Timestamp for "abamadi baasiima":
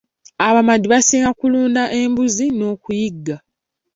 0.47-1.27